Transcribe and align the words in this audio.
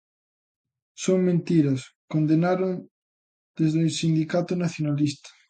"Son 1.03 1.19
mentiras", 1.29 1.79
condenaron 2.11 2.73
desde 3.59 3.79
o 3.85 3.89
sindicato 3.99 4.51
nacionalista. 4.63 5.29